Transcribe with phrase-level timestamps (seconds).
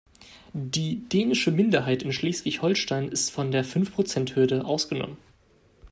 [0.53, 5.17] Die dänische Minderheit in Schleswig-Holstein ist von der Fünfprozenthürde ausgenommen.